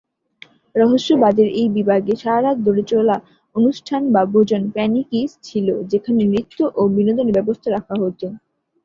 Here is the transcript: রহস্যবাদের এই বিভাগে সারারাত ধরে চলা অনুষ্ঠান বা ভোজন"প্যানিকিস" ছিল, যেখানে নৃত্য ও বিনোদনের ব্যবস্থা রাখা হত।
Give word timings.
রহস্যবাদের 0.75 1.47
এই 1.59 1.67
বিভাগে 1.69 2.13
সারারাত 2.15 2.57
ধরে 2.67 2.83
চলা 2.91 3.15
অনুষ্ঠান 3.55 4.01
বা 4.13 4.21
ভোজন"প্যানিকিস" 4.33 5.29
ছিল, 5.43 5.67
যেখানে 5.91 6.21
নৃত্য 6.25 6.59
ও 6.75 6.91
বিনোদনের 6.95 7.35
ব্যবস্থা 7.37 7.67
রাখা 7.69 7.95
হত। 8.01 8.21